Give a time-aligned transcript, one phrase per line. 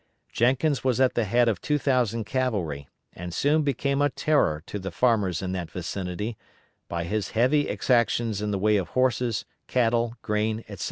[0.33, 4.89] Jenkins was at the head of 2,000 cavalry, and soon became a terror to the
[4.89, 6.39] farmers in that vicinity
[6.87, 10.79] by his heavy exactions in the way of horses, cattle, grain, etc.